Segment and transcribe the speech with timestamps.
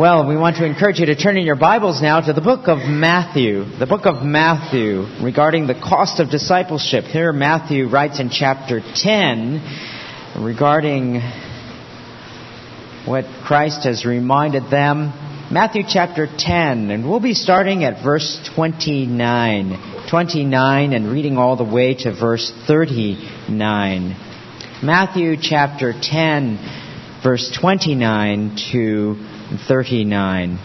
[0.00, 2.68] Well, we want to encourage you to turn in your Bibles now to the book
[2.68, 3.66] of Matthew.
[3.78, 7.04] The book of Matthew regarding the cost of discipleship.
[7.04, 9.60] Here, Matthew writes in chapter 10
[10.42, 11.20] regarding
[13.04, 15.12] what Christ has reminded them.
[15.52, 20.06] Matthew chapter 10, and we'll be starting at verse 29.
[20.08, 24.16] 29 and reading all the way to verse 39.
[24.82, 30.58] Matthew chapter 10, verse 29 to 39.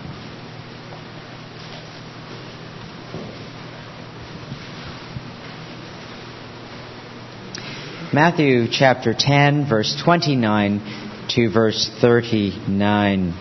[8.14, 13.34] Matthew chapter 10, verse 29 to verse 39.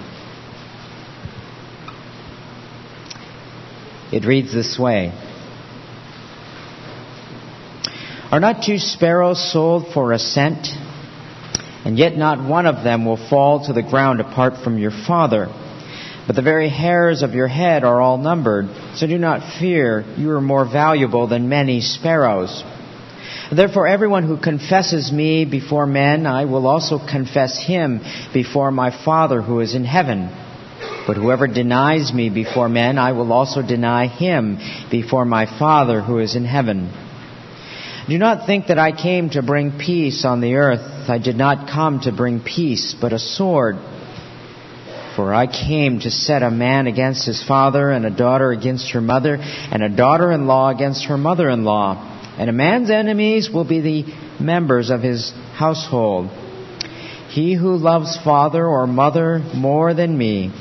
[4.12, 5.12] It reads this way
[8.32, 10.68] Are not two sparrows sold for a cent?
[11.84, 15.48] And yet not one of them will fall to the ground apart from your Father.
[16.26, 20.30] But the very hairs of your head are all numbered, so do not fear, you
[20.30, 22.64] are more valuable than many sparrows.
[23.54, 28.00] Therefore, everyone who confesses me before men, I will also confess him
[28.32, 30.30] before my Father who is in heaven.
[31.06, 34.58] But whoever denies me before men, I will also deny him
[34.90, 36.90] before my Father who is in heaven.
[38.08, 41.08] Do not think that I came to bring peace on the earth.
[41.08, 43.76] I did not come to bring peace, but a sword.
[45.16, 49.00] For I came to set a man against his father, and a daughter against her
[49.00, 52.10] mother, and a daughter in law against her mother in law.
[52.36, 54.04] And a man's enemies will be the
[54.38, 56.28] members of his household.
[57.30, 60.52] He who loves father or mother more than me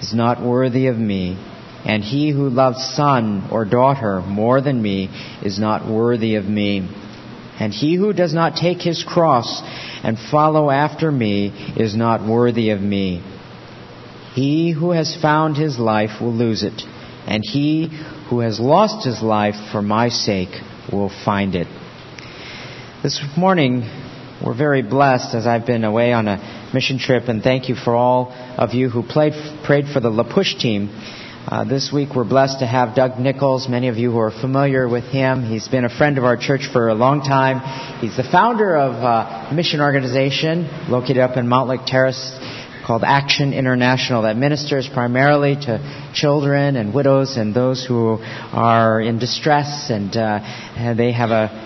[0.00, 1.36] is not worthy of me
[1.86, 5.08] and he who loves son or daughter more than me
[5.42, 6.88] is not worthy of me.
[7.60, 9.62] And he who does not take his cross
[10.02, 13.22] and follow after me is not worthy of me.
[14.34, 16.82] He who has found his life will lose it,
[17.26, 17.88] and he
[18.28, 20.60] who has lost his life for my sake
[20.92, 21.68] will find it.
[23.02, 23.88] This morning,
[24.44, 27.94] we're very blessed as I've been away on a mission trip, and thank you for
[27.94, 29.32] all of you who played,
[29.64, 30.90] prayed for the La Push team.
[31.48, 33.68] Uh, this week we're blessed to have Doug Nichols.
[33.68, 35.44] Many of you who are familiar with him.
[35.44, 37.60] He's been a friend of our church for a long time.
[38.00, 42.36] He's the founder of a mission organization located up in Mountlake Terrace
[42.84, 49.20] called Action International that ministers primarily to children and widows and those who are in
[49.20, 50.40] distress and, uh,
[50.76, 51.65] and they have a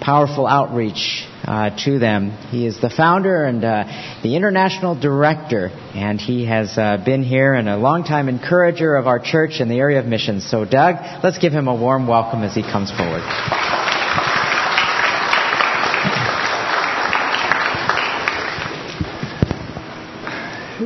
[0.00, 2.30] powerful outreach uh, to them.
[2.50, 3.84] He is the founder and uh,
[4.22, 9.18] the international director, and he has uh, been here and a longtime encourager of our
[9.18, 10.48] church in the area of missions.
[10.48, 13.22] So, Doug, let's give him a warm welcome as he comes forward.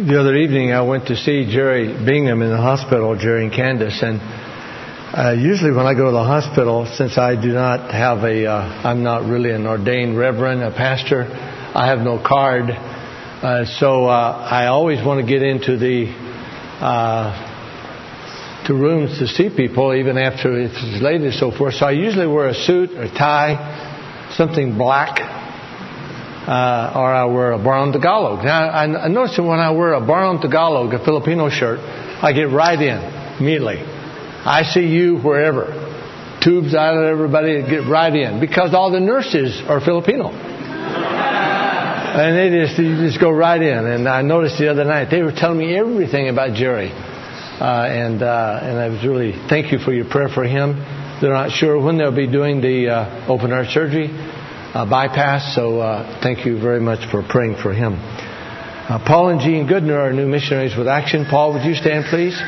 [0.00, 4.02] The other evening, I went to see Jerry Bingham in the hospital, Jerry and Candace,
[4.02, 4.20] and
[5.12, 8.88] uh, usually, when I go to the hospital, since I do not have a, uh,
[8.88, 12.70] I'm not really an ordained reverend, a pastor, I have no card.
[12.70, 16.06] Uh, so uh, I always want to get into the
[16.78, 17.48] uh,
[18.68, 21.74] to rooms to see people, even after it's late and so forth.
[21.74, 25.18] So I usually wear a suit or tie, something black,
[26.46, 28.44] uh, or I wear a barong Tagalog.
[28.44, 32.32] Now I, I notice that when I wear a barong Tagalog, a Filipino shirt, I
[32.32, 33.99] get right in immediately.
[34.44, 35.66] I see you wherever.
[36.42, 38.40] Tubes out of everybody, get right in.
[38.40, 40.30] Because all the nurses are Filipino.
[42.10, 43.86] And they just, you just go right in.
[43.86, 46.90] And I noticed the other night, they were telling me everything about Jerry.
[46.90, 50.74] Uh, and, uh, and I was really, thank you for your prayer for him.
[51.20, 54.08] They're not sure when they'll be doing the uh, open heart surgery
[54.72, 57.94] uh, bypass, so uh, thank you very much for praying for him.
[57.98, 61.26] Uh, Paul and Jean Goodner are new missionaries with Action.
[61.28, 62.40] Paul, would you stand, please?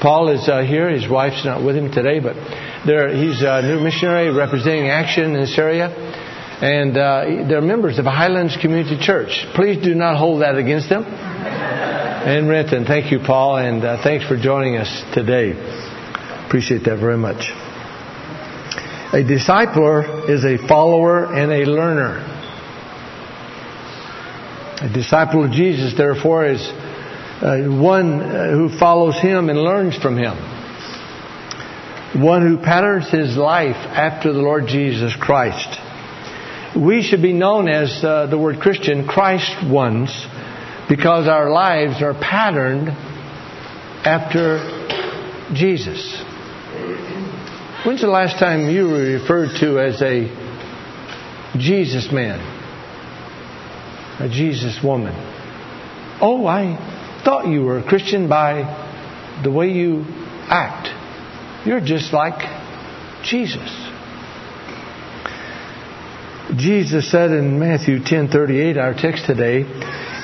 [0.00, 0.88] Paul is uh, here.
[0.88, 5.58] His wife's not with him today, but he's a new missionary representing Action in this
[5.58, 5.88] area.
[5.90, 9.46] And uh, they're members of Highlands Community Church.
[9.54, 11.04] Please do not hold that against them.
[11.04, 15.52] and Renton, thank you, Paul, and uh, thanks for joining us today.
[16.46, 17.50] Appreciate that very much.
[19.12, 22.26] A discipler is a follower and a learner.
[24.82, 26.60] A disciple of Jesus, therefore, is
[27.42, 30.36] uh, one uh, who follows him and learns from him.
[32.22, 35.68] One who patterns his life after the Lord Jesus Christ.
[36.76, 40.10] We should be known as uh, the word Christian, Christ ones,
[40.88, 44.58] because our lives are patterned after
[45.54, 46.22] Jesus.
[47.86, 50.28] When's the last time you were referred to as a
[51.56, 52.38] Jesus man?
[54.20, 55.14] A Jesus woman?
[56.20, 58.62] Oh, I thought you were a Christian by
[59.42, 60.04] the way you
[60.48, 60.88] act.
[61.66, 62.40] You're just like
[63.24, 63.70] Jesus.
[66.56, 69.64] Jesus said in Matthew 10:38, our text today,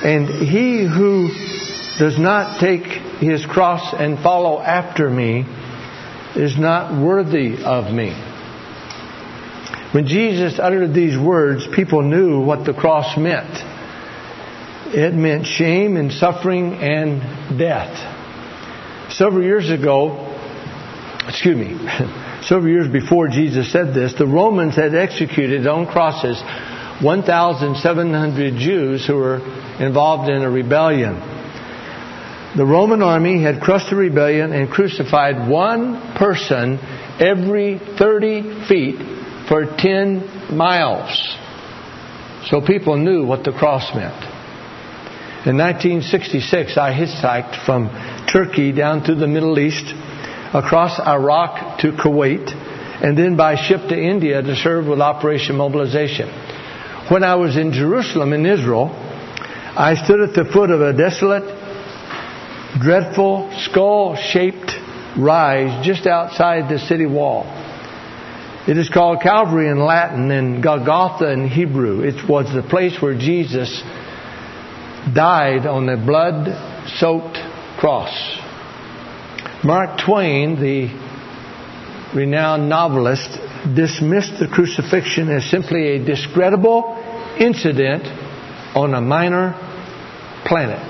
[0.03, 1.29] and he who
[1.99, 2.83] does not take
[3.19, 5.45] his cross and follow after me
[6.35, 8.13] is not worthy of me.
[9.93, 13.49] When Jesus uttered these words, people knew what the cross meant.
[14.93, 19.11] It meant shame and suffering and death.
[19.11, 20.33] Several years ago,
[21.27, 21.75] excuse me,
[22.43, 26.41] several years before Jesus said this, the Romans had executed on crosses
[27.01, 29.39] 1,700 Jews who were
[29.79, 31.15] involved in a rebellion.
[32.55, 36.79] The Roman army had crushed the rebellion and crucified one person
[37.19, 38.95] every 30 feet
[39.49, 41.37] for 10 miles.
[42.49, 44.36] So people knew what the cross meant.
[45.47, 47.87] In 1966, I hitchhiked from
[48.27, 49.85] Turkey down to the Middle East,
[50.53, 52.51] across Iraq to Kuwait,
[53.01, 56.27] and then by ship to India to serve with Operation Mobilization.
[57.07, 61.47] When I was in Jerusalem in Israel, I stood at the foot of a desolate,
[62.81, 64.75] dreadful, skull shaped
[65.17, 67.45] rise just outside the city wall.
[68.67, 72.01] It is called Calvary in Latin and Golgotha in Hebrew.
[72.01, 73.81] It was the place where Jesus
[75.13, 76.47] died on a blood
[76.99, 77.37] soaked
[77.79, 78.11] cross.
[79.63, 80.87] Mark Twain, the
[82.15, 83.29] renowned novelist,
[83.75, 86.95] dismissed the crucifixion as simply a discreditable
[87.39, 88.03] incident
[88.75, 89.53] on a minor
[90.45, 90.87] planet.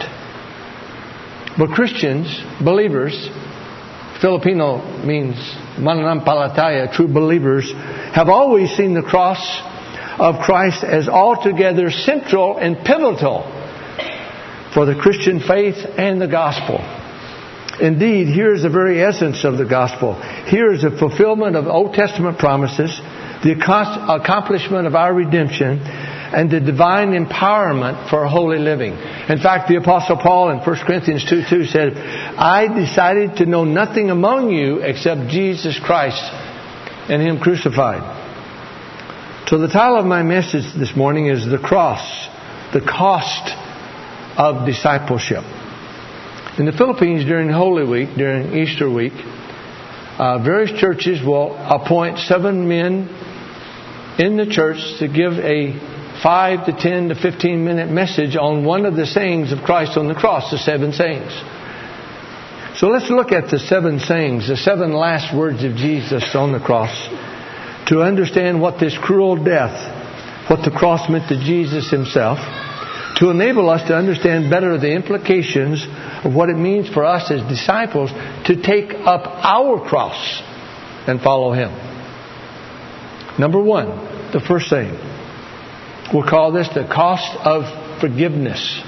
[1.57, 2.27] But Christians,
[2.63, 3.29] believers,
[4.21, 5.35] Filipino means
[5.77, 7.71] mananampalataya, true believers,
[8.13, 9.39] have always seen the cross
[10.19, 13.56] of Christ as altogether central and pivotal
[14.73, 16.79] for the Christian faith and the gospel.
[17.79, 20.19] Indeed, here is the very essence of the gospel.
[20.47, 22.89] Here is the fulfillment of Old Testament promises,
[23.43, 28.93] the accomplishment of our redemption, and the divine empowerment for holy living.
[28.93, 33.63] In fact, the Apostle Paul in 1 Corinthians 2 2 said, I decided to know
[33.63, 36.21] nothing among you except Jesus Christ
[37.09, 38.15] and Him crucified.
[39.47, 42.27] So the title of my message this morning is The Cross,
[42.73, 43.66] the Cost
[44.37, 45.43] of Discipleship.
[46.59, 52.67] In the Philippines during Holy Week, during Easter week, uh, various churches will appoint seven
[52.67, 53.09] men
[54.19, 55.73] in the church to give a
[56.23, 60.07] 5 to 10 to 15 minute message on one of the sayings of Christ on
[60.07, 61.31] the cross, the seven sayings.
[62.79, 66.59] So let's look at the seven sayings, the seven last words of Jesus on the
[66.59, 66.93] cross,
[67.89, 72.39] to understand what this cruel death, what the cross meant to Jesus himself,
[73.17, 75.85] to enable us to understand better the implications
[76.23, 78.11] of what it means for us as disciples
[78.45, 80.41] to take up our cross
[81.07, 81.71] and follow him.
[83.39, 83.87] Number one,
[84.31, 84.97] the first thing,
[86.13, 88.81] We'll call this the cost of forgiveness.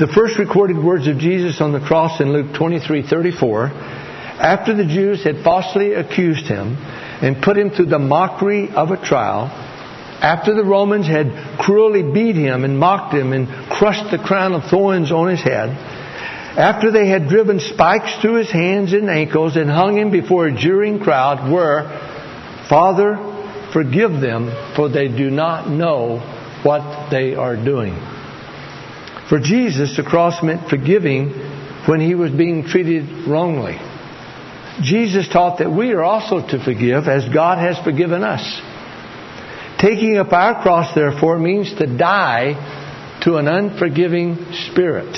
[0.00, 3.70] The first recorded words of Jesus on the cross in Luke 23:34,
[4.40, 6.76] after the Jews had falsely accused him
[7.22, 9.50] and put him through the mockery of a trial,
[10.20, 14.64] after the Romans had cruelly beat him and mocked him and crushed the crown of
[14.64, 15.70] thorns on his head,
[16.58, 20.56] after they had driven spikes through his hands and ankles and hung him before a
[20.56, 21.84] jeering crowd, were,
[22.68, 23.36] Father,
[23.72, 26.18] Forgive them, for they do not know
[26.62, 27.94] what they are doing.
[29.28, 31.30] For Jesus, the cross meant forgiving
[31.86, 33.78] when he was being treated wrongly.
[34.80, 38.42] Jesus taught that we are also to forgive as God has forgiven us.
[39.78, 44.36] Taking up our cross, therefore, means to die to an unforgiving
[44.70, 45.16] spirit.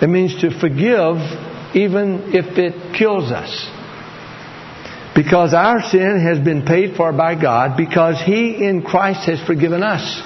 [0.00, 1.16] It means to forgive
[1.74, 3.68] even if it kills us.
[5.14, 9.82] Because our sin has been paid for by God, because He in Christ has forgiven
[9.82, 10.22] us,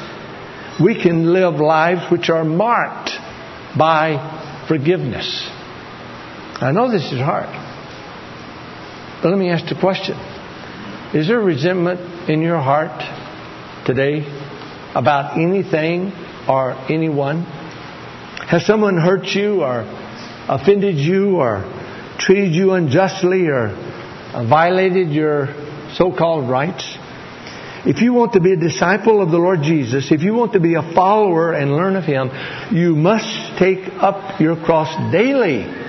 [0.81, 3.11] we can live lives which are marked
[3.77, 5.49] by forgiveness.
[6.61, 7.49] I know this is hard.
[9.23, 10.17] But let me ask the question
[11.15, 13.24] Is there resentment in your heart
[13.85, 14.25] today
[14.95, 16.13] about anything
[16.49, 17.43] or anyone?
[17.43, 19.83] Has someone hurt you or
[20.49, 21.63] offended you or
[22.19, 23.69] treated you unjustly or
[24.49, 25.49] violated your
[25.95, 26.99] so-called rights,
[27.87, 30.61] if you want to be a disciple of the Lord Jesus, if you want to
[30.61, 32.31] be a follower and learn of Him,
[32.75, 35.83] you must take up your cross daily.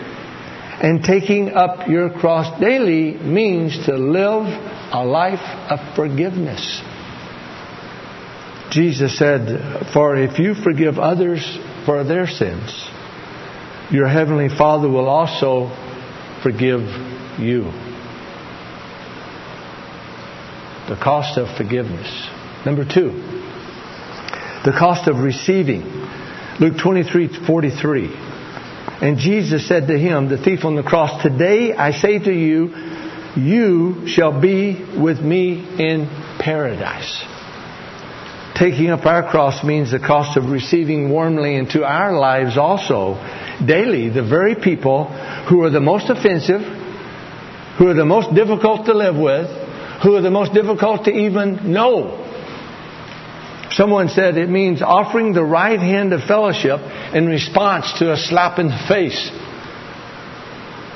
[0.77, 4.45] And taking up your cross daily means to live
[4.91, 5.39] a life
[5.71, 6.81] of forgiveness.
[8.75, 11.41] Jesus said, For if you forgive others
[11.85, 12.69] for their sins,
[13.89, 15.69] your heavenly Father will also
[16.43, 16.81] forgive
[17.39, 17.71] you.
[20.89, 22.27] The cost of forgiveness.
[22.65, 23.11] Number two,
[24.65, 25.83] the cost of receiving.
[26.59, 28.09] Luke 23 43.
[29.01, 32.75] And Jesus said to him, the thief on the cross, Today I say to you,
[33.37, 37.34] you shall be with me in paradise.
[38.55, 43.15] Taking up our cross means the cost of receiving warmly into our lives also
[43.65, 45.05] daily the very people
[45.49, 46.61] who are the most offensive,
[47.77, 49.47] who are the most difficult to live with,
[50.03, 52.21] who are the most difficult to even know.
[53.71, 56.79] Someone said it means offering the right hand of fellowship
[57.13, 59.31] in response to a slap in the face.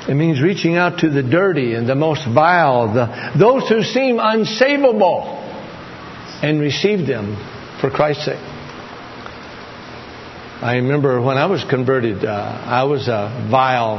[0.08, 4.16] It means reaching out to the dirty and the most vile, the, those who seem
[4.16, 5.39] unsavable,
[6.42, 7.36] and receive them
[7.80, 8.44] for Christ's sake.
[10.62, 13.96] I remember when I was converted, uh, I was a vile,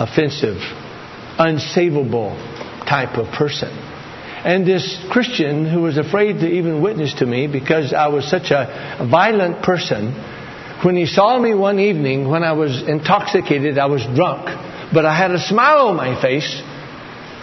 [0.00, 0.56] offensive,
[1.38, 2.34] unsavable
[2.88, 3.70] type of person.
[4.42, 8.50] And this Christian who was afraid to even witness to me because I was such
[8.50, 10.12] a violent person,
[10.82, 14.46] when he saw me one evening when I was intoxicated, I was drunk,
[14.92, 16.62] but I had a smile on my face,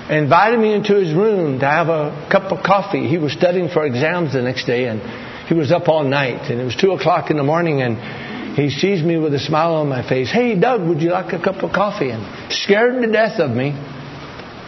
[0.10, 3.08] invited me into his room to have a cup of coffee.
[3.08, 5.02] He was studying for exams the next day and
[5.48, 8.70] he was up all night and it was two o'clock in the morning and he
[8.70, 10.32] sees me with a smile on my face.
[10.32, 12.10] Hey, Doug, would you like a cup of coffee?
[12.10, 13.72] And scared to death of me.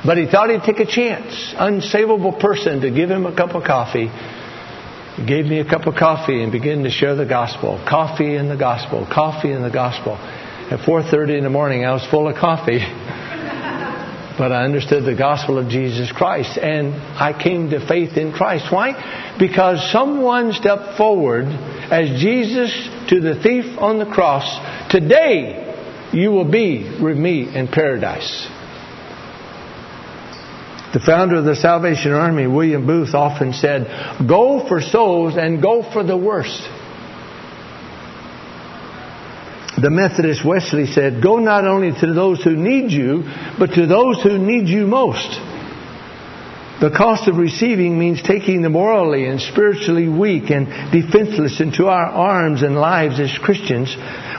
[0.05, 1.53] But he thought he'd take a chance.
[1.58, 4.08] Unsavable person to give him a cup of coffee.
[5.15, 7.84] He gave me a cup of coffee and began to share the gospel.
[7.88, 9.08] Coffee and the gospel.
[9.12, 10.15] Coffee and the gospel.
[10.15, 12.79] At 4.30 in the morning, I was full of coffee.
[14.39, 18.72] but I understood the gospel of Jesus Christ and I came to faith in Christ.
[18.72, 19.36] Why?
[19.38, 22.72] Because someone stepped forward as Jesus
[23.10, 24.48] to the thief on the cross.
[24.89, 28.48] Today you will be with me in paradise.
[30.93, 35.84] The founder of the Salvation Army, William Booth, often said, Go for souls and go
[35.91, 36.62] for the worst.
[39.78, 43.24] The Methodist Wesley said, Go not only to those who need you,
[43.58, 45.40] but to those who need you most.
[46.82, 52.06] The cost of receiving means taking the morally and spiritually weak and defenseless into our
[52.06, 53.96] arms and lives as Christians,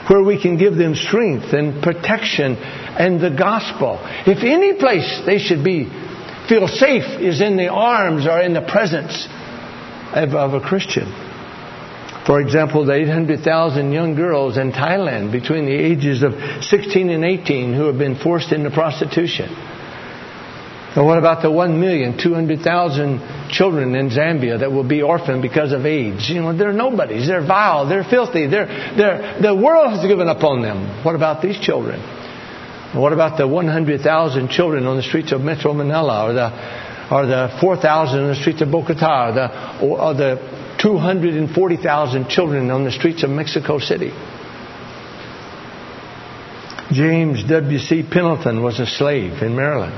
[0.07, 3.99] where we can give them strength and protection and the gospel.
[4.25, 5.85] If any place they should be
[6.49, 9.27] feel safe is in the arms or in the presence
[10.13, 11.30] of, of a Christian.
[12.31, 16.31] For example, the 800,000 young girls in Thailand between the ages of
[16.63, 19.49] 16 and 18 who have been forced into prostitution.
[20.95, 26.29] And what about the 1,200,000 children in Zambia that will be orphaned because of AIDS?
[26.29, 27.27] You know, they're nobodies.
[27.27, 27.89] They're vile.
[27.89, 28.47] They're filthy.
[28.47, 31.03] They're, they're, the world has given up on them.
[31.03, 31.99] What about these children?
[32.95, 36.49] What about the 100,000 children on the streets of Metro Manila or the,
[37.13, 39.49] or the 4,000 on the streets of Bogota or the,
[39.85, 44.11] or the 240,000 children on the streets of Mexico City?
[46.91, 48.03] James W.C.
[48.11, 49.93] Pennington was a slave in Maryland.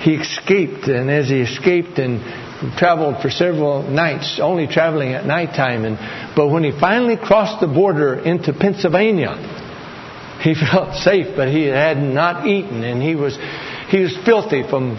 [0.00, 2.20] He escaped, and as he escaped and
[2.76, 5.98] traveled for several nights, only traveling at nighttime, and,
[6.34, 9.36] but when he finally crossed the border into Pennsylvania,
[10.40, 13.36] he felt safe, but he had not eaten, and he was
[13.88, 14.98] he was filthy from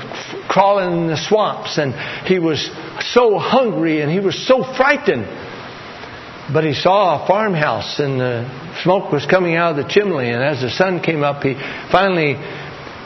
[0.49, 1.93] crawling in the swamps, and
[2.25, 2.69] he was
[3.01, 5.25] so hungry, and he was so frightened.
[6.51, 10.29] But he saw a farmhouse, and the smoke was coming out of the chimney.
[10.29, 11.53] And as the sun came up, he
[11.91, 12.35] finally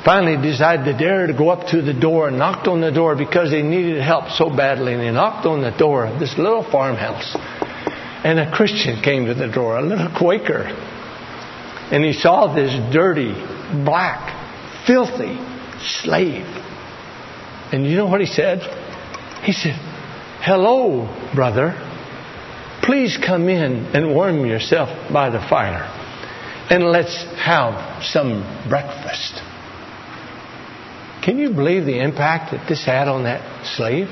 [0.05, 3.15] finally decided to dare to go up to the door and knocked on the door
[3.15, 4.93] because he needed help so badly.
[4.93, 7.35] And he knocked on the door of this little farmhouse.
[8.25, 10.71] And a Christian came to the door, a little Quaker
[11.93, 13.33] and he saw this dirty,
[13.85, 15.37] black, filthy
[16.01, 16.47] slave.
[17.71, 18.61] And you know what he said?
[19.43, 19.75] He said,
[20.41, 21.73] Hello, brother.
[22.81, 25.83] Please come in and warm yourself by the fire.
[26.69, 29.41] And let's have some breakfast.
[31.23, 34.07] Can you believe the impact that this had on that slave?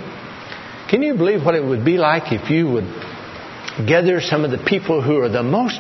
[0.90, 4.58] Can you believe what it would be like if you would gather some of the
[4.58, 5.80] people who are the most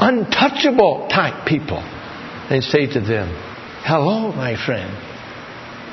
[0.00, 3.28] untouchable type people and say to them,
[3.84, 4.90] Hello, my friend.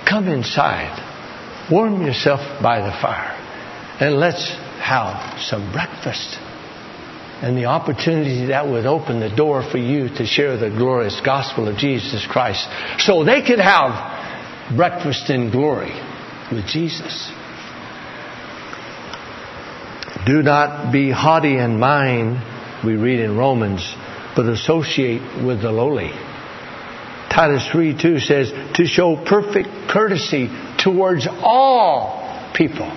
[0.08, 1.11] Come inside.
[1.72, 3.32] Warm yourself by the fire.
[4.02, 4.50] And let's
[4.82, 6.38] have some breakfast.
[7.42, 11.68] And the opportunity that would open the door for you to share the glorious gospel
[11.68, 12.68] of Jesus Christ
[13.00, 15.94] so they could have breakfast in glory
[16.52, 17.32] with Jesus.
[20.26, 22.40] Do not be haughty in mind
[22.86, 23.82] we read in Romans,
[24.36, 26.12] but associate with the lowly.
[27.30, 30.50] Titus 3 2 says, to show perfect courtesy
[30.84, 32.90] towards all people.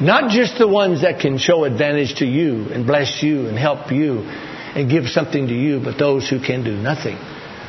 [0.00, 3.90] Not just the ones that can show advantage to you and bless you and help
[3.90, 7.16] you and give something to you, but those who can do nothing,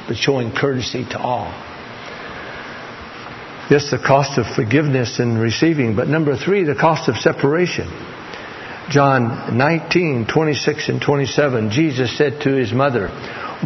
[0.07, 1.47] but showing courtesy to all.
[3.69, 7.87] Yes, the cost of forgiveness and receiving, but number three, the cost of separation.
[8.89, 13.09] John 19, 26 and 27, Jesus said to his mother,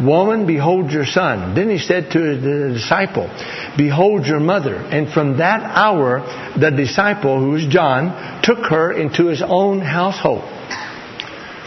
[0.00, 1.54] Woman, behold your son.
[1.54, 3.28] Then he said to the disciple,
[3.76, 4.74] Behold your mother.
[4.74, 6.20] And from that hour,
[6.58, 10.42] the disciple, who was John, took her into his own household.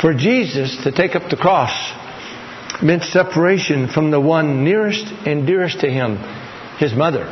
[0.01, 1.72] For Jesus to take up the cross
[2.82, 6.17] meant separation from the one nearest and dearest to him,
[6.77, 7.25] his mother.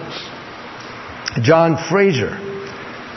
[1.42, 2.38] John Fraser,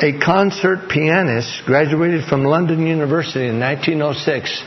[0.01, 4.63] a concert pianist, graduated from London University in 1906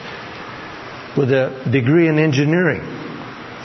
[1.17, 2.81] with a degree in engineering.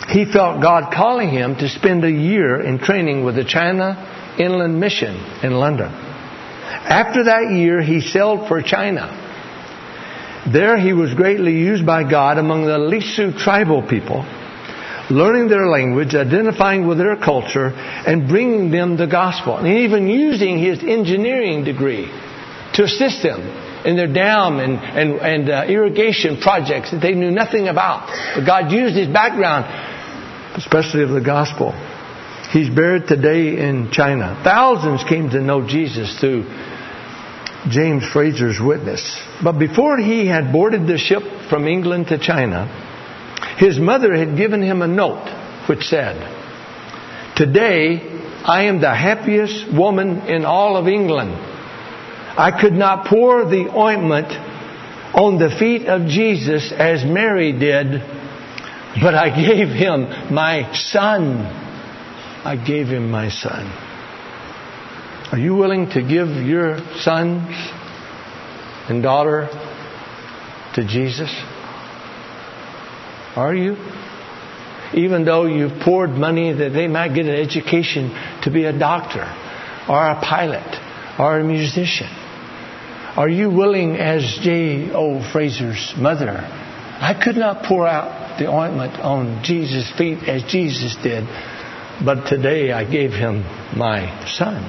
[0.09, 4.79] He felt God calling him to spend a year in training with the China Inland
[4.79, 5.91] Mission in London.
[5.91, 9.23] After that year, he sailed for China.
[10.53, 14.27] There he was greatly used by God among the Lisu tribal people,
[15.11, 19.57] learning their language, identifying with their culture, and bringing them the gospel.
[19.57, 22.11] And even using his engineering degree
[22.75, 23.41] to assist them
[23.87, 28.09] in their dam and, and, and uh, irrigation projects that they knew nothing about.
[28.35, 29.65] But God used his background,
[30.55, 31.73] especially of the gospel.
[32.51, 34.41] He's buried today in China.
[34.45, 36.45] Thousands came to know Jesus through
[37.69, 39.21] James Fraser's witness.
[39.43, 42.67] But before he had boarded the ship from England to China,
[43.59, 45.29] his mother had given him a note
[45.69, 46.17] which said,
[47.37, 48.01] Today
[48.45, 51.33] I am the happiest woman in all of England.
[52.37, 54.29] I could not pour the ointment
[55.15, 58.03] on the feet of Jesus as Mary did,
[59.01, 61.39] but I gave him my son.
[62.45, 63.67] I gave him my son.
[65.33, 67.38] Are you willing to give your son
[68.88, 69.49] and daughter
[70.75, 71.35] to Jesus?
[73.35, 73.77] Are you?
[74.92, 78.11] Even though you've poured money that they might get an education
[78.42, 79.25] to be a doctor
[79.88, 82.09] or a pilot or a musician.
[83.16, 84.92] Are you willing, as J.
[84.92, 85.21] O.
[85.33, 86.31] Fraser's mother?
[86.31, 91.25] I could not pour out the ointment on Jesus' feet as Jesus did,
[92.05, 93.42] but today I gave him
[93.77, 94.62] my son.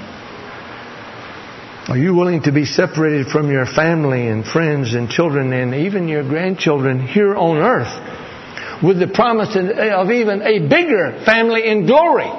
[1.88, 6.08] Are you willing to be separated from your family and friends and children and even
[6.08, 12.32] your grandchildren here on earth with the promise of even a bigger family in glory?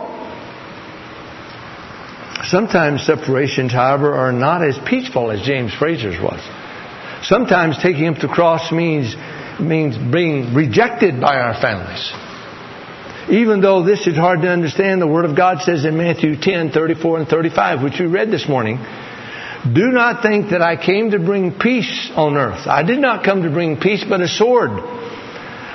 [2.44, 6.40] Sometimes separations, however, are not as peaceful as James Fraser's was.
[7.22, 9.14] Sometimes taking up the cross means,
[9.60, 12.12] means being rejected by our families.
[13.28, 16.70] Even though this is hard to understand, the Word of God says in Matthew 10,
[16.70, 18.78] 34 and 35, which we read this morning,
[19.72, 22.68] do not think that I came to bring peace on earth.
[22.68, 24.70] I did not come to bring peace, but a sword.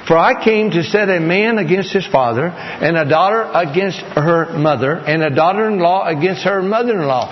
[0.08, 4.58] For I came to set a man against his father, and a daughter against her
[4.58, 7.28] mother, and a daughter in law against her mother in law.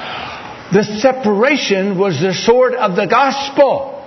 [0.72, 3.99] The separation was the sword of the gospel.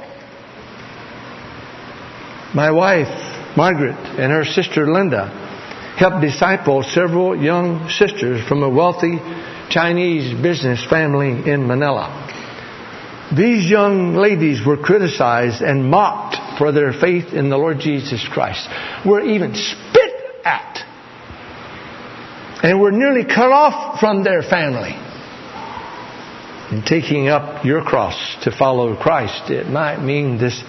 [2.54, 5.28] My wife, Margaret, and her sister Linda
[5.96, 9.18] helped disciple several young sisters from a wealthy
[9.70, 12.18] Chinese business family in Manila.
[13.34, 18.68] These young ladies were criticized and mocked for their faith in the Lord Jesus Christ,
[19.06, 20.12] were even spit
[20.44, 20.84] at,
[22.62, 24.94] and were nearly cut off from their family.
[26.70, 30.62] In taking up your cross to follow Christ, it might mean this,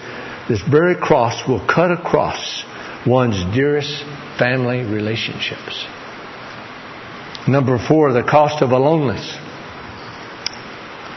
[0.48, 2.64] this very cross will cut across
[3.06, 4.04] one's dearest
[4.38, 5.86] family relationships.
[7.46, 9.24] Number four, the cost of aloneness.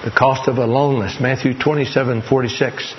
[0.04, 1.20] The cost of aloneness.
[1.20, 2.94] Matthew 27, 46.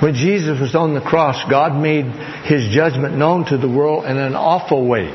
[0.00, 2.06] When Jesus was on the cross, God made
[2.44, 5.08] His judgment known to the world in an awful way.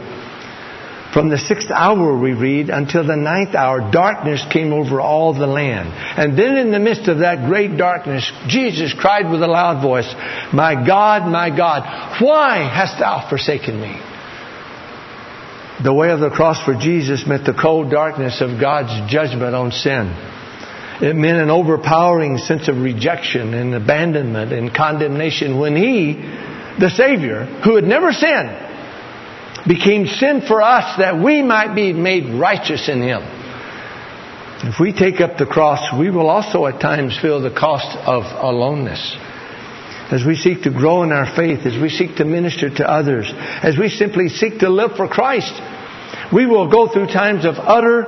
[1.14, 5.46] From the sixth hour, we read, until the ninth hour, darkness came over all the
[5.46, 5.90] land.
[5.94, 10.12] And then in the midst of that great darkness, Jesus cried with a loud voice,
[10.52, 14.02] My God, my God, why hast thou forsaken me?
[15.84, 19.72] The way of the cross for Jesus meant the cold darkness of God's judgment on
[19.72, 20.08] sin.
[21.00, 26.14] It meant an overpowering sense of rejection and abandonment and condemnation when He,
[26.80, 28.63] the Savior, who had never sinned,
[29.68, 33.22] became sin for us that we might be made righteous in Him.
[34.66, 38.24] If we take up the cross, we will also at times feel the cost of
[38.24, 39.18] aloneness.
[40.12, 43.32] As we seek to grow in our faith, as we seek to minister to others,
[43.62, 45.54] as we simply seek to live for Christ,
[46.34, 48.06] We will go through times of utter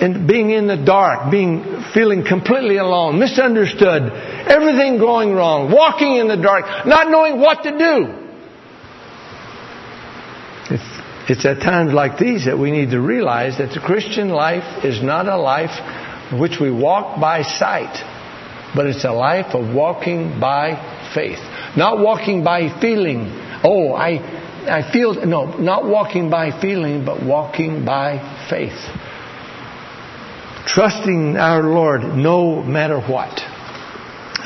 [0.00, 4.12] and being in the dark, being feeling completely alone, misunderstood,
[4.48, 8.21] everything going wrong, walking in the dark, not knowing what to do.
[11.28, 15.02] It's, at times like these that we need to realize that the Christian life is
[15.02, 15.70] not a life
[16.38, 17.94] which we walk by sight,
[18.74, 21.38] but it's a life of walking by faith.
[21.76, 23.28] Not walking by feeling.
[23.62, 24.18] Oh, I,
[24.66, 28.18] I feel, no, not walking by feeling, but walking by
[28.50, 28.78] faith.
[30.66, 33.40] Trusting our Lord no matter what.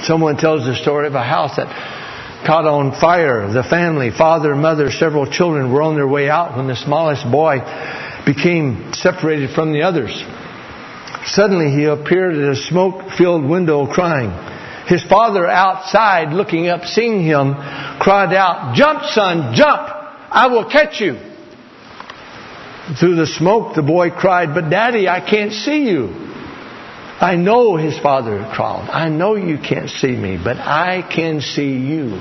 [0.02, 1.95] Someone tells the story of a house that
[2.46, 3.52] caught on fire.
[3.52, 7.58] The family, father, mother, several children were on their way out when the smallest boy
[8.24, 10.12] became separated from the others.
[11.26, 14.30] Suddenly he appeared at a smoke filled window crying.
[14.86, 17.54] His father outside looking up, seeing him,
[17.98, 19.88] cried out, Jump, son, jump!
[20.30, 21.18] I will catch you.
[23.00, 26.26] Through the smoke, the boy cried, But daddy, I can't see you.
[27.18, 28.88] I know his father cried.
[28.92, 32.20] I know you can't see me, but I can see you.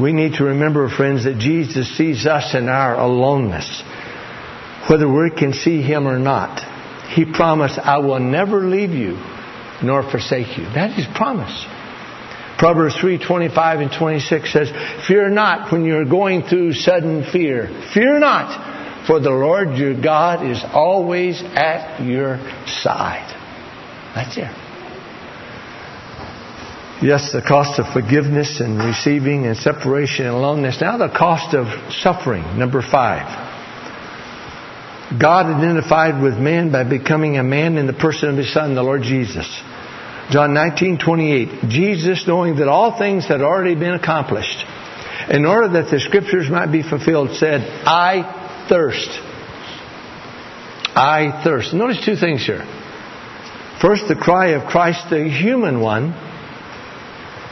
[0.00, 3.82] We need to remember, friends, that Jesus sees us in our aloneness,
[4.88, 6.60] whether we can see him or not.
[7.08, 9.16] He promised, I will never leave you
[9.82, 10.64] nor forsake you.
[10.64, 11.66] That is promise.
[12.58, 14.72] Proverbs 3:25 and 26 says,
[15.06, 17.68] "Fear not when you're going through sudden fear.
[17.92, 23.26] Fear not, for the Lord your God is always at your side."
[24.14, 24.48] That's it.
[27.02, 30.80] Yes, the cost of forgiveness and receiving and separation and aloneness.
[30.80, 33.44] Now the cost of suffering, number 5.
[35.20, 38.82] God identified with man by becoming a man in the person of his son, the
[38.82, 39.46] Lord Jesus.
[40.30, 41.68] John 19:28.
[41.68, 44.64] Jesus, knowing that all things had already been accomplished,
[45.28, 48.24] in order that the scriptures might be fulfilled, said, "I
[48.68, 49.20] thirst."
[50.96, 51.74] I thirst.
[51.74, 52.64] Notice two things here.
[53.80, 56.14] First, the cry of Christ, the human one.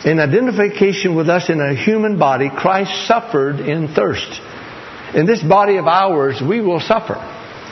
[0.05, 4.41] In identification with us in a human body, Christ suffered in thirst.
[5.15, 7.17] In this body of ours, we will suffer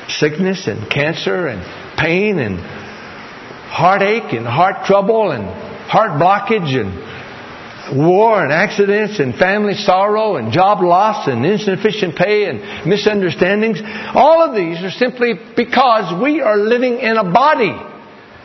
[0.09, 1.63] sickness and cancer and
[1.99, 5.45] pain and heartache and heart trouble and
[5.89, 12.47] heart blockage and war and accidents and family sorrow and job loss and insufficient pay
[12.47, 13.81] and misunderstandings.
[14.15, 17.77] All of these are simply because we are living in a body.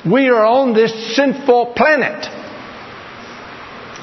[0.10, 2.37] We are on this sinful planet.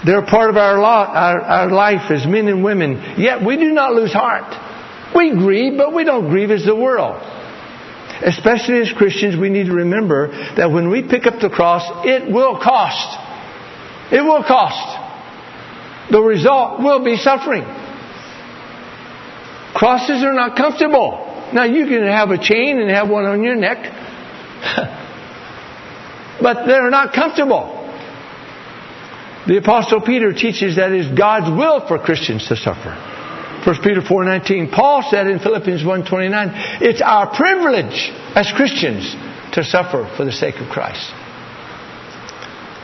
[0.05, 3.15] They're part of our, lot, our, our life as men and women.
[3.17, 4.53] Yet we do not lose heart.
[5.15, 7.23] We grieve, but we don't grieve as the world.
[8.23, 12.31] Especially as Christians, we need to remember that when we pick up the cross, it
[12.31, 13.19] will cost.
[14.13, 16.11] It will cost.
[16.11, 17.65] The result will be suffering.
[19.75, 21.21] Crosses are not comfortable.
[21.53, 23.79] Now you can have a chain and have one on your neck,
[26.43, 27.84] but they're not comfortable.
[29.47, 32.97] The apostle Peter teaches that it is God's will for Christians to suffer.
[33.65, 34.73] 1 Peter 4.19.
[34.73, 39.15] Paul said in Philippians 1.29, it's our privilege as Christians
[39.53, 41.13] to suffer for the sake of Christ.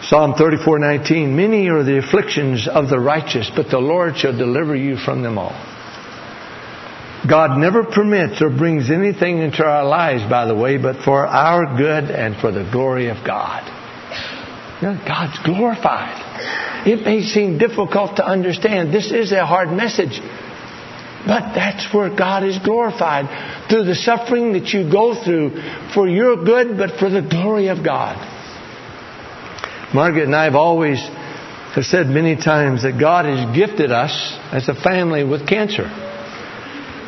[0.03, 4.96] Psalm 34:19 Many are the afflictions of the righteous but the Lord shall deliver you
[4.96, 5.55] from them all.
[7.29, 11.77] God never permits or brings anything into our lives by the way but for our
[11.77, 13.62] good and for the glory of God.
[14.81, 16.29] God's glorified.
[16.87, 18.92] It may seem difficult to understand.
[18.92, 20.20] This is a hard message.
[21.26, 25.61] But that's where God is glorified through the suffering that you go through
[25.92, 28.16] for your good, but for the glory of God.
[29.92, 34.11] Margaret and I have always have said many times that God has gifted us
[34.50, 35.85] as a family with cancer.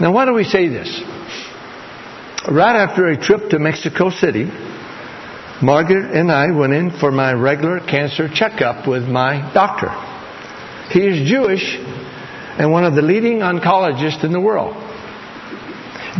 [0.00, 1.00] Now, why do we say this?
[2.50, 4.44] Right after a trip to Mexico City,
[5.62, 9.90] Margaret and I went in for my regular cancer checkup with my doctor.
[10.90, 11.76] He is Jewish,
[12.58, 14.74] and one of the leading oncologists in the world.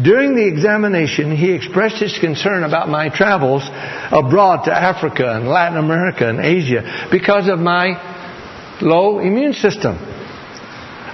[0.00, 3.62] During the examination, he expressed his concern about my travels
[4.10, 8.00] abroad to Africa and Latin America and Asia because of my
[8.80, 9.98] low immune system.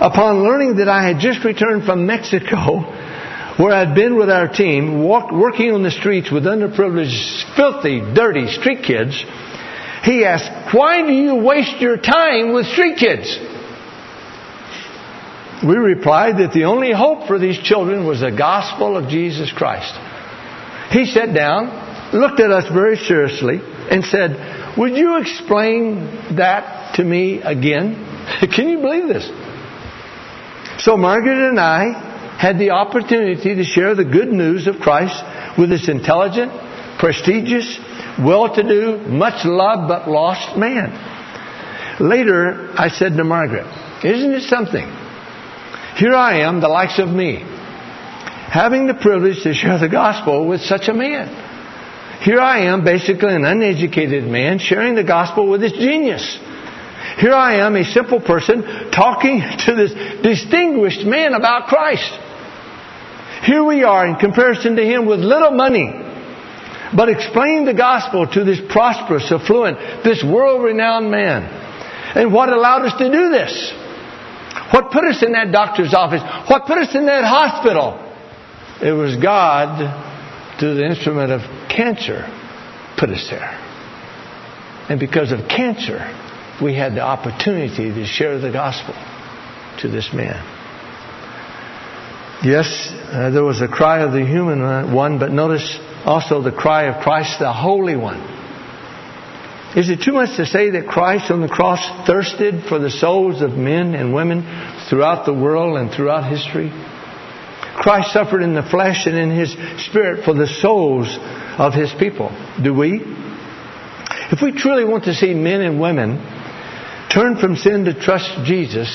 [0.01, 2.85] Upon learning that I had just returned from Mexico,
[3.59, 8.47] where I'd been with our team, walk, working on the streets with underprivileged, filthy, dirty
[8.53, 9.13] street kids,
[10.05, 13.39] he asked, Why do you waste your time with street kids?
[15.63, 19.93] we replied that the only hope for these children was the gospel of Jesus Christ.
[20.93, 23.59] He sat down, looked at us very seriously,
[23.91, 28.07] and said, Would you explain that to me again?
[28.55, 29.29] Can you believe this?
[30.85, 32.08] So Margaret and I
[32.39, 36.53] had the opportunity to share the good news of Christ with this intelligent,
[37.01, 37.79] prestigious,
[38.17, 40.95] well-to-do, much loved but lost man.
[41.99, 43.67] Later, I said to Margaret,
[44.05, 44.87] isn't it something?
[45.97, 50.61] Here I am, the likes of me, having the privilege to share the gospel with
[50.61, 51.27] such a man.
[52.21, 56.39] Here I am, basically an uneducated man, sharing the gospel with this genius.
[57.19, 62.27] Here I am, a simple person, talking to this distinguished man about Christ.
[63.45, 65.93] Here we are in comparison to him with little money,
[66.95, 71.43] but explaining the gospel to this prosperous, affluent, this world renowned man.
[72.17, 73.73] And what allowed us to do this?
[74.73, 76.23] What put us in that doctor's office?
[76.51, 78.05] What put us in that hospital?
[78.83, 82.27] It was God through the instrument of cancer
[82.99, 83.49] put us there.
[84.89, 85.99] And because of cancer,
[86.63, 88.95] we had the opportunity to share the gospel
[89.81, 90.58] to this man.
[92.45, 96.85] Yes, uh, there was a cry of the human one, but notice also the cry
[96.85, 98.21] of Christ, the Holy One.
[99.77, 103.43] Is it too much to say that Christ on the cross thirsted for the souls
[103.43, 104.43] of men and women
[104.89, 106.71] throughout the world and throughout history?
[107.75, 109.53] Christ suffered in the flesh and in his
[109.87, 111.09] spirit for the souls
[111.59, 112.31] of his people.
[112.63, 113.03] Do we?
[114.31, 116.19] If we truly want to see men and women
[117.13, 118.89] turn from sin to trust Jesus,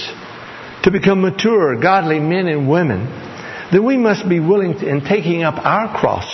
[0.84, 3.32] to become mature, godly men and women,
[3.74, 6.26] then we must be willing to, in taking up our cross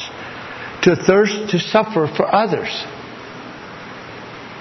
[0.83, 2.69] to thirst to suffer for others.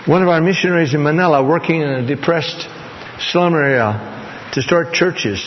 [0.06, 2.68] One of our missionaries in Manila, working in a depressed
[3.30, 5.42] slum area to start churches,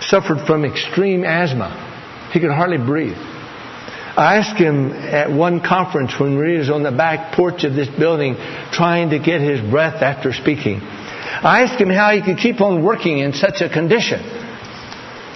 [0.00, 2.30] suffered from extreme asthma.
[2.32, 3.16] He could hardly breathe.
[3.16, 7.88] I asked him at one conference when he was on the back porch of this
[7.88, 8.34] building
[8.72, 10.80] trying to get his breath after speaking.
[10.80, 14.20] I asked him how he could keep on working in such a condition.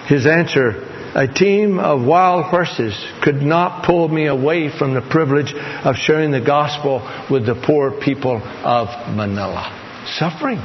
[0.07, 5.55] His answer, a team of wild horses could not pull me away from the privilege
[5.55, 9.75] of sharing the gospel with the poor people of Manila.
[10.19, 10.61] Suffering.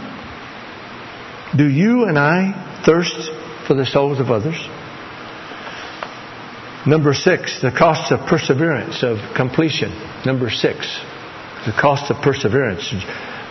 [1.56, 3.32] Do you and I thirst
[3.67, 4.58] for the souls of others?
[6.86, 9.91] Number six, the cost of perseverance, of completion.
[10.25, 10.99] Number six,
[11.65, 12.93] the cost of perseverance.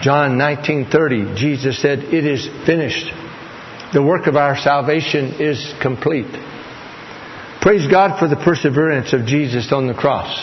[0.02, 3.10] John 19:30, Jesus said, "It is finished.
[3.92, 6.26] The work of our salvation is complete."
[7.62, 10.36] Praise God for the perseverance of Jesus on the cross.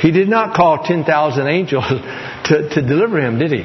[0.00, 1.84] He did not call 10,000 angels
[2.46, 3.62] to, to deliver him, did he?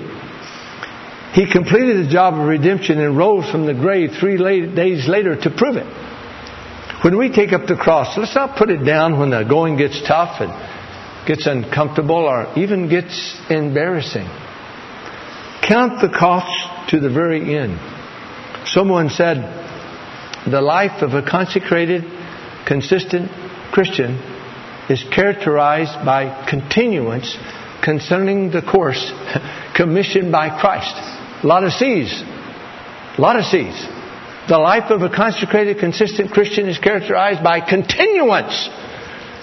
[1.33, 5.49] He completed the job of redemption and rose from the grave three days later to
[5.49, 5.87] prove it.
[7.03, 9.99] When we take up the cross, let's not put it down when the going gets
[10.07, 10.51] tough and
[11.27, 14.27] gets uncomfortable or even gets embarrassing.
[15.67, 17.79] Count the cost to the very end.
[18.67, 19.37] Someone said,
[20.45, 22.18] the life of a consecrated,
[22.69, 23.31] consistent
[23.73, 24.13] Christian
[24.89, 27.35] is characterized by continuance
[27.83, 29.11] concerning the course
[29.75, 30.93] commissioned by Christ.
[31.43, 32.13] A lot of C's.
[33.17, 33.73] A lot of C's.
[34.47, 38.69] The life of a consecrated, consistent Christian is characterized by continuance.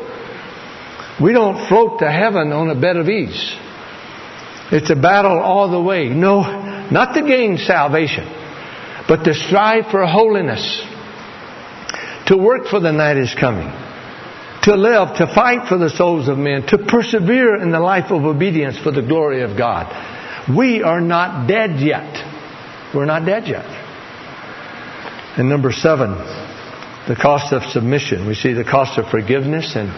[1.22, 3.56] We don't float to heaven on a bed of ease.
[4.72, 6.08] It's a battle all the way.
[6.08, 6.42] No,
[6.90, 8.24] not to gain salvation,
[9.08, 10.82] but to strive for holiness.
[12.26, 13.70] To work for the night is coming.
[14.62, 18.24] To live, to fight for the souls of men, to persevere in the life of
[18.24, 19.86] obedience for the glory of God.
[20.56, 22.24] We are not dead yet.
[22.94, 23.64] We're not dead yet.
[25.38, 26.10] And number seven,
[27.06, 28.26] the cost of submission.
[28.26, 29.90] We see the cost of forgiveness and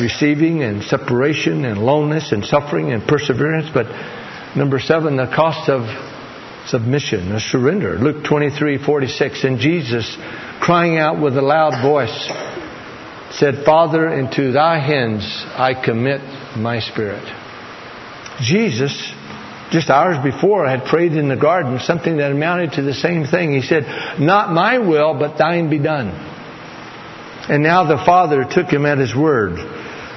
[0.00, 3.68] receiving and separation and loneliness and suffering and perseverance.
[3.72, 3.86] But
[4.56, 5.82] number seven, the cost of
[6.66, 7.98] submission, a surrender.
[7.98, 9.44] Luke 23, 46.
[9.44, 10.16] And Jesus,
[10.60, 12.30] crying out with a loud voice,
[13.36, 15.22] said, Father, into thy hands
[15.54, 16.20] I commit
[16.56, 17.24] my spirit.
[18.40, 19.12] Jesus
[19.70, 23.52] just hours before had prayed in the garden something that amounted to the same thing.
[23.52, 23.84] He said,
[24.18, 26.08] Not my will, but thine be done.
[27.48, 29.56] And now the Father took him at his word.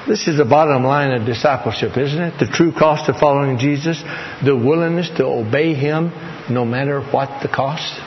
[0.07, 2.39] This is the bottom line of discipleship, isn't it?
[2.39, 4.01] The true cost of following Jesus,
[4.43, 6.11] the willingness to obey him
[6.49, 7.99] no matter what the cost?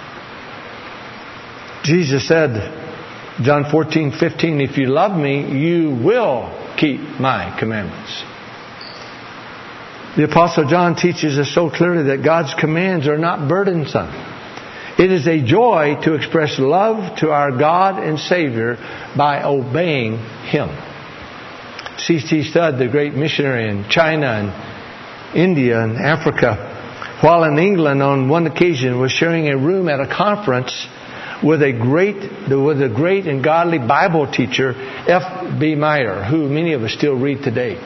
[1.85, 2.85] Jesus said,
[3.43, 8.25] John 14, 15, if you love me, you will keep my commandments.
[10.17, 14.09] The Apostle John teaches us so clearly that God's commands are not burdensome.
[14.99, 18.77] It is a joy to express love to our God and Savior
[19.15, 20.71] by obeying Him.
[21.99, 22.45] C.T.
[22.45, 26.66] Studd, the great missionary in China and India and Africa,
[27.21, 30.87] while in England on one occasion was sharing a room at a conference
[31.43, 32.17] with a great,
[32.49, 35.75] with a great and godly Bible teacher, F.B.
[35.75, 37.77] Meyer, who many of us still read today.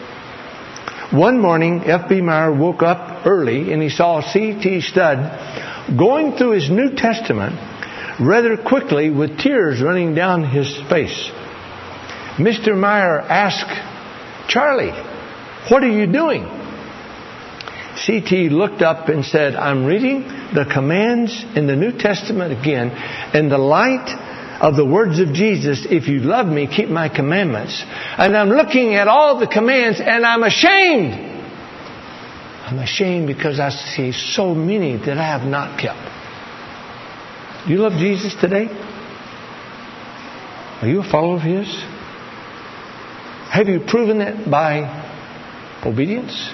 [1.13, 2.21] One morning, F.B.
[2.21, 4.81] Meyer woke up early and he saw C.T.
[4.83, 7.59] Studd going through his New Testament
[8.21, 11.31] rather quickly with tears running down his face.
[12.37, 12.77] Mr.
[12.77, 14.93] Meyer asked Charlie,
[15.69, 16.60] What are you doing?
[18.05, 18.49] C.T.
[18.49, 20.23] looked up and said, I'm reading
[20.55, 22.91] the commands in the New Testament again
[23.35, 24.09] in the light
[24.61, 27.83] of the words of Jesus, if you love me, keep my commandments.
[28.19, 31.15] And I'm looking at all the commands and I'm ashamed.
[32.67, 35.99] I'm ashamed because I see so many that I have not kept.
[37.69, 38.69] You love Jesus today?
[40.83, 41.67] Are you a follower of His?
[43.51, 46.51] Have you proven it by obedience?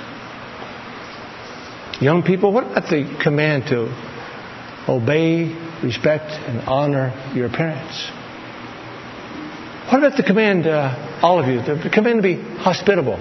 [2.01, 3.89] Young people, what about the command to
[4.87, 5.49] obey,
[5.83, 8.11] respect, and honor your parents?
[9.91, 13.17] What about the command, uh, all of you, the command to be hospitable?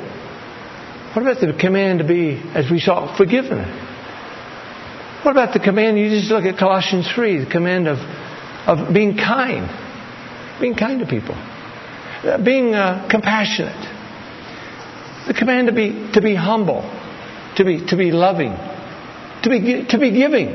[1.16, 3.60] What about the command to be, as we saw, forgiven?
[5.24, 7.98] What about the command, you just look at Colossians 3, the command of,
[8.68, 9.70] of being kind,
[10.60, 13.80] being kind to people, uh, being uh, compassionate,
[15.28, 16.82] the command to be, to be humble,
[17.58, 18.52] to be, to be loving,
[19.44, 20.48] to be, to be giving.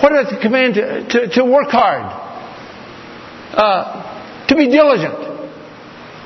[0.00, 2.04] What about the command to, to, to work hard?
[3.52, 5.26] Uh, to be diligent?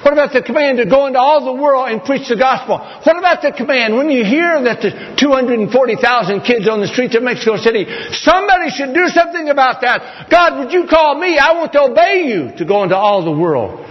[0.02, 2.78] What about the command to go into all the world and preach the gospel?
[2.78, 7.22] What about the command when you hear that the 240,000 kids on the streets of
[7.22, 10.28] Mexico City, somebody should do something about that.
[10.30, 11.36] God, would you call me?
[11.36, 13.84] I want to obey you to go into all the world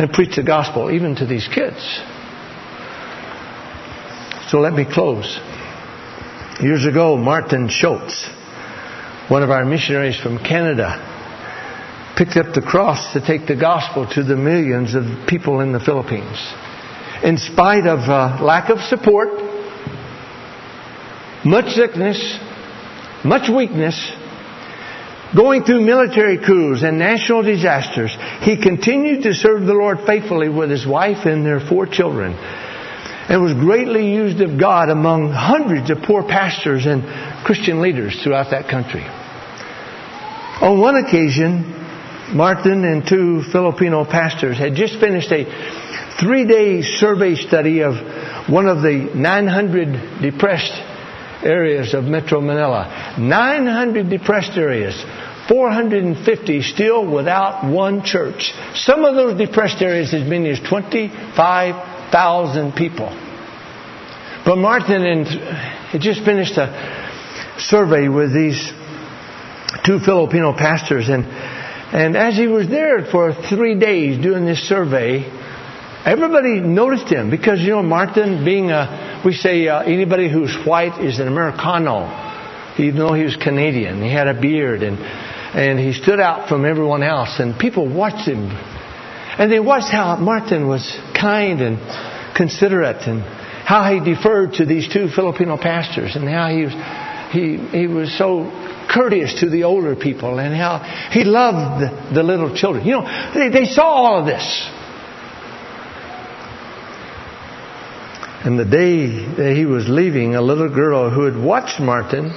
[0.00, 1.78] and preach the gospel, even to these kids.
[4.50, 5.38] So let me close.
[6.60, 8.28] Years ago, Martin Schultz,
[9.28, 10.98] one of our missionaries from Canada,
[12.16, 15.78] picked up the cross to take the gospel to the millions of people in the
[15.78, 16.36] Philippines.
[17.22, 19.28] In spite of uh, lack of support,
[21.44, 22.18] much sickness,
[23.24, 23.94] much weakness,
[25.32, 28.10] going through military coups and national disasters,
[28.40, 32.36] he continued to serve the Lord faithfully with his wife and their four children
[33.30, 37.04] and was greatly used of God among hundreds of poor pastors and
[37.46, 39.04] Christian leaders throughout that country.
[40.60, 41.62] On one occasion,
[42.34, 45.44] Martin and two Filipino pastors had just finished a
[46.18, 47.94] three day survey study of
[48.50, 50.72] one of the 900 depressed
[51.44, 53.14] areas of Metro Manila.
[53.16, 55.00] 900 depressed areas.
[55.48, 58.52] 450 still without one church.
[58.74, 63.08] Some of those depressed areas as many as 25 thousand people.
[64.44, 68.72] But Martin and had just finished a survey with these
[69.84, 75.24] two Filipino pastors, and and as he was there for three days doing this survey,
[76.04, 81.04] everybody noticed him because you know Martin, being a we say uh, anybody who's white
[81.04, 82.28] is an Americano.
[82.78, 86.64] Even though he was Canadian, he had a beard and and he stood out from
[86.64, 88.48] everyone else, and people watched him
[89.38, 91.78] and they watched how Martin was kind and
[92.36, 96.72] considerate and how he deferred to these two Filipino pastors and how he was,
[97.32, 98.50] he, he was so
[98.92, 100.78] courteous to the older people and how
[101.12, 102.84] he loved the, little children.
[102.84, 104.70] You know, they, they saw all of this.
[108.42, 109.06] And the day
[109.36, 112.32] that he was leaving, a little girl who had watched Martin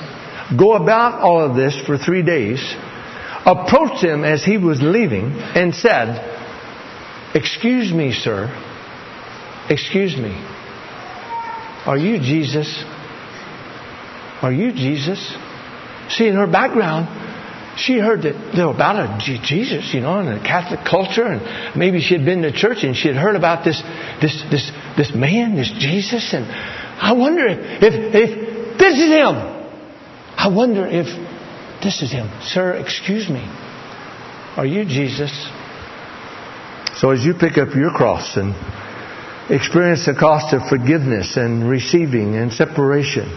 [0.57, 2.59] go about all of this for three days
[3.45, 6.42] approached him as he was leaving and said,
[7.33, 8.47] Excuse me, sir.
[9.69, 10.33] Excuse me.
[11.85, 12.83] Are you Jesus?
[14.41, 15.19] Are you Jesus?
[16.09, 17.07] See, in her background,
[17.77, 22.01] she heard that there about a Jesus, you know, in the Catholic culture, and maybe
[22.01, 23.81] she had been to church and she had heard about this,
[24.21, 29.35] this, this, this man, this Jesus, and I wonder if, if, if this is him.
[30.37, 31.07] I wonder if
[31.81, 32.29] this is him.
[32.43, 33.43] Sir, excuse me.
[34.55, 35.31] Are you Jesus?
[37.03, 38.55] So as you pick up your cross and
[39.51, 43.27] experience the cost of forgiveness and receiving and separation,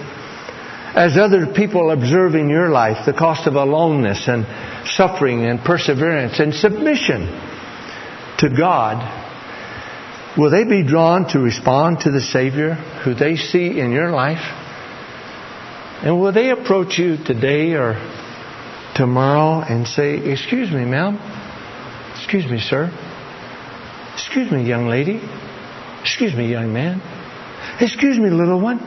[0.94, 4.46] as other people observing your life, the cost of aloneness and
[4.86, 7.26] suffering and perseverance and submission
[8.38, 9.02] to God,
[10.38, 14.46] will they be drawn to respond to the Savior who they see in your life?
[16.04, 17.94] And will they approach you today or
[18.94, 21.18] tomorrow and say, Excuse me, ma'am?
[22.14, 22.92] Excuse me, sir?
[24.16, 25.20] Excuse me, young lady?
[26.00, 27.02] Excuse me, young man?
[27.80, 28.78] Excuse me, little one?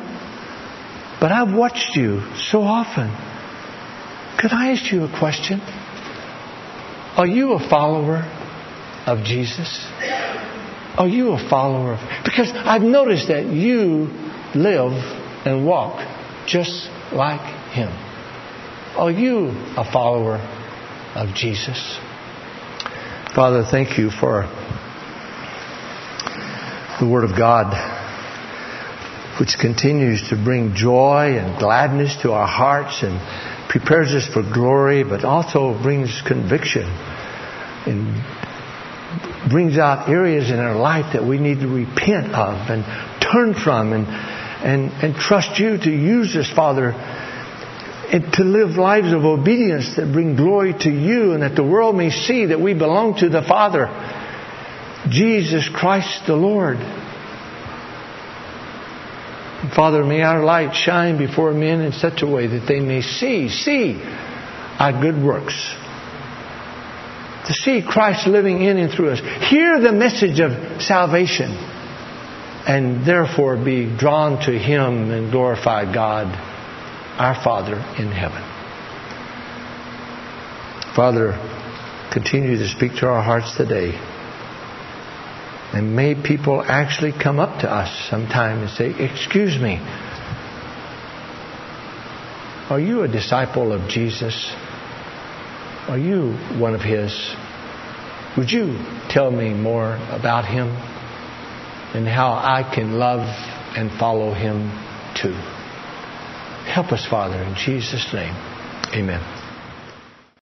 [1.22, 3.10] But I've watched you so often.
[4.40, 5.60] Could I ask you a question?
[5.62, 8.24] Are you a follower
[9.06, 9.86] of Jesus?
[10.98, 12.24] Are you a follower of.
[12.24, 14.08] Because I've noticed that you
[14.56, 14.94] live
[15.46, 16.00] and walk
[16.48, 17.90] just like Him.
[18.98, 20.38] Are you a follower
[21.16, 22.00] of Jesus?
[23.36, 24.44] Father, thank you for
[27.00, 27.72] the Word of God,
[29.40, 33.20] which continues to bring joy and gladness to our hearts and
[33.70, 38.22] prepares us for glory, but also brings conviction and
[39.50, 42.84] brings out areas in our life that we need to repent of and
[43.22, 49.14] turn from and, and, and trust you to use us, Father, and to live lives
[49.14, 52.74] of obedience that bring glory to you and that the world may see that we
[52.74, 53.88] belong to the Father,
[55.08, 56.78] Jesus Christ the Lord.
[59.76, 63.50] Father, may our light shine before men in such a way that they may see,
[63.50, 64.02] see
[64.80, 65.54] our good works.
[67.48, 69.20] To see Christ living in and through us.
[69.50, 71.52] Hear the message of salvation
[72.68, 76.28] and therefore be drawn to Him and glorify God,
[77.18, 78.44] our Father in heaven.
[80.96, 81.34] Father,
[82.14, 83.92] continue to speak to our hearts today.
[85.74, 89.78] And may people actually come up to us sometime and say, Excuse me,
[92.70, 94.52] are you a disciple of Jesus?
[95.88, 97.14] Are you one of His?
[98.38, 98.78] Would you
[99.10, 100.68] tell me more about Him
[101.96, 103.28] and how I can love
[103.76, 104.70] and follow Him
[105.16, 105.34] too?
[106.72, 108.36] Help us, Father, in Jesus' name.
[108.94, 109.39] Amen.